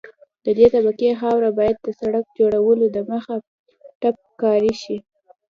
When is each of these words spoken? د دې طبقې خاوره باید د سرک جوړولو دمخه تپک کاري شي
د 0.45 0.47
دې 0.57 0.67
طبقې 0.75 1.09
خاوره 1.19 1.49
باید 1.59 1.77
د 1.81 1.87
سرک 1.99 2.25
جوړولو 2.39 2.85
دمخه 2.97 3.35
تپک 4.01 4.27
کاري 4.41 4.73
شي 4.81 4.97